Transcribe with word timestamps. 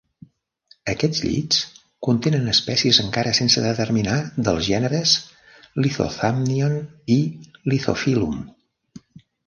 Aquests 0.93 1.19
llits 1.25 1.59
contenen 2.07 2.53
espècies 2.55 3.01
encara 3.05 3.35
sense 3.41 3.65
determinar 3.67 4.17
dels 4.49 4.65
gèneres 4.71 5.15
"Lithothamnion" 5.85 6.79
i 7.19 7.23
"Lithophyllum". 7.75 8.45